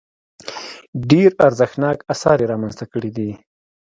ډېر 1.09 1.29
ارزښتناک 1.47 1.97
اثار 2.13 2.37
یې 2.41 2.47
رامنځته 2.53 2.85
کړي 2.93 3.11
دي. 3.17 3.29